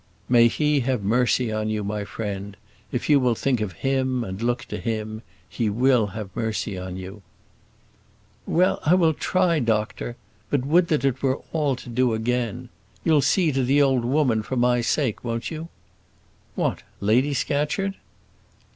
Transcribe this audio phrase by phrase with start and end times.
[0.27, 2.57] "May He have mercy on you, my friend!
[2.91, 6.97] if you will think of Him, and look to Him, He will have mercy on
[6.97, 7.21] you."
[8.47, 10.15] "Well I will try, doctor;
[10.49, 12.69] but would that it were all to do again.
[13.03, 15.67] You'll see to the old woman for my sake, won't you?"
[16.55, 17.93] "What, Lady Scatcherd?"